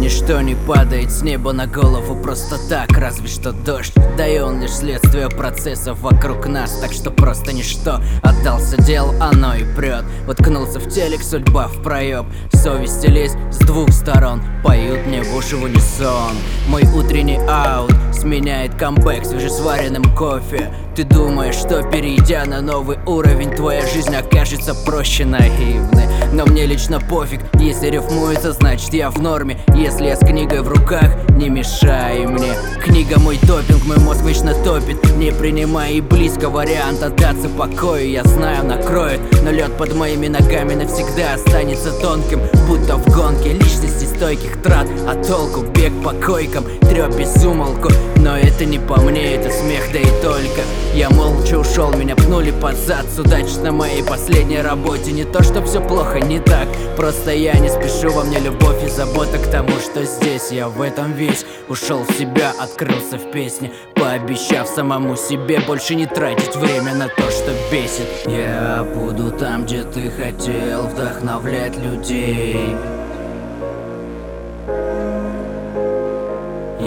[0.00, 4.62] Ничто не падает с неба на голову просто так Разве что дождь, да и он
[4.62, 8.00] лишь следствие процессов вокруг нас Так что просто ничто.
[8.22, 13.92] Отдался дел, оно и прет Уткнулся в телек, судьба в проеб Совести лезть с двух
[13.92, 16.32] сторон Поют мне в уши в унисон.
[16.66, 20.72] Мой утренний аут сменяет камбэк свежесваренным кофе.
[20.96, 26.04] Ты думаешь, что перейдя на новый уровень Твоя жизнь окажется проще наивной.
[26.32, 29.58] Но мне лично пофиг, если рифмуется, значит я в норме.
[29.74, 32.54] Если я с книгой в руках, не мешай мне.
[32.82, 35.02] Книга мой допинг, мой мозг вечно топит.
[35.16, 40.74] Не принимай и близко вариант отдаться покою Я знаю, накроет, но лед под моими ногами
[40.74, 43.52] навсегда останется тонким Будто в гонке.
[43.52, 48.96] Личности стойких трат А толку бег по койкам, трёп без умолку Но это не по
[49.00, 50.62] мне, это смех, да и только.
[50.94, 53.04] Я молча ушел, меня пнули под зад.
[53.06, 55.10] С удач на моей последней работе.
[55.10, 56.68] Не то, что все плохо, не так.
[56.96, 60.52] Просто я не спешу, во мне любовь и забота К тому, что здесь.
[60.52, 61.44] Я в этом весь.
[61.68, 63.72] Ушел в себя, открылся в песне.
[63.94, 68.06] Пообещав самому себе больше не тратить время на то, что бесит.
[68.26, 72.76] Я буду там, где ты хотел Вдохновлять людей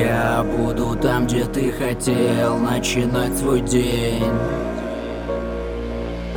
[0.00, 4.24] Я буду там, где ты хотел начинать свой день.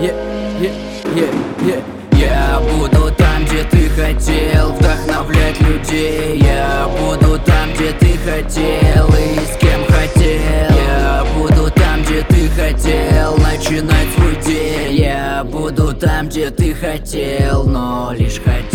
[0.02, 0.14] Yeah,
[0.59, 0.73] yeah,
[1.16, 1.84] yeah, yeah.
[2.11, 6.39] Я буду там, где ты хотел вдохновлять людей.
[6.39, 10.78] Я буду там, где ты хотел и с кем хотел.
[10.86, 14.97] Я буду там, где ты хотел начинать свой день.
[14.97, 18.73] Я буду там, где ты хотел, но лишь хотел.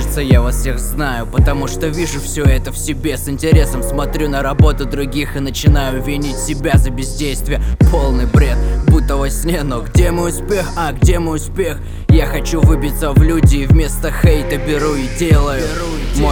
[0.00, 4.30] Кажется, я вас всех знаю Потому что вижу все это в себе С интересом смотрю
[4.30, 7.60] на работу других И начинаю винить себя за бездействие
[7.92, 8.56] Полный бред,
[8.88, 10.66] будто во сне Но где мой успех?
[10.74, 11.80] А где мой успех?
[12.08, 16.29] Я хочу выбиться в люди И вместо хейта беру и делаю рейс в МСК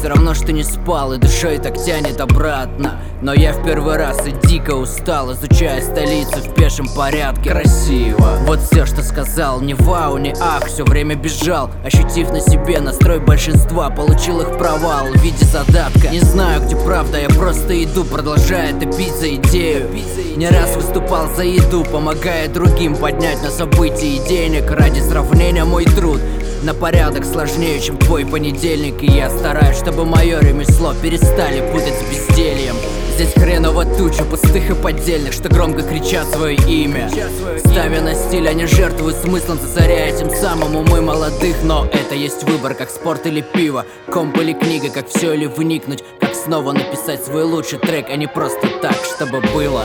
[0.00, 3.02] Все равно, что не спал И душой так тянет обратно.
[3.20, 7.50] Но я в первый раз и дико устал Изучая столицу в пешем порядке.
[7.50, 8.38] Красиво.
[8.46, 13.20] Вот все, что сказал Не вау, не ах Все время бежал Ощутив на себе настрой
[13.20, 16.08] большинства Получил их провал в виде задатка.
[16.08, 19.90] Не знаю, где правда, я просто иду Продолжая топить за идею.
[20.36, 24.70] Не раз выступал за еду Помогая другим поднять на события и денег.
[24.70, 26.20] Ради сравнения мой труд
[26.62, 29.02] на порядок сложнее, чем твой понедельник.
[29.02, 32.76] И я стараюсь, чтобы мое ремесло перестали путать с бездельем.
[33.14, 37.10] Здесь хреново туча пустых и поддельных, что громко кричат свое имя.
[37.58, 41.56] Ставя на стиль, они жертвуют смыслом, засоряя тем самым умы молодых.
[41.64, 46.02] Но это есть выбор, как спорт или пиво, комп или книга, как все или вникнуть.
[46.20, 49.84] Как снова написать свой лучший трек, а не просто так, чтобы было.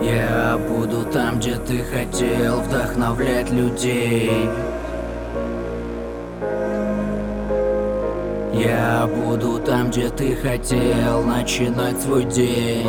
[0.00, 4.48] Я буду там, где ты хотел вдохновлять людей
[8.52, 12.86] Я буду там, где ты хотел начинать свой день.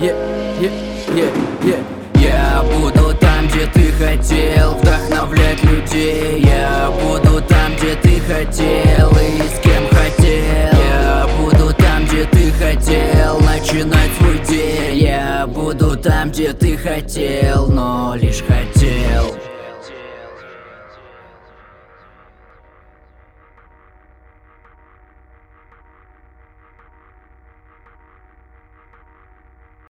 [0.00, 0.14] Yeah,
[0.60, 0.72] yeah,
[1.14, 2.00] yeah, yeah.
[2.14, 6.42] Я буду там, где ты хотел вдохновлять людей.
[6.42, 10.78] Я буду там, где ты хотел и с кем хотел.
[10.78, 14.98] Я буду там, где ты хотел начинать свой день.
[14.98, 18.42] Я буду там, где ты хотел, но лишь.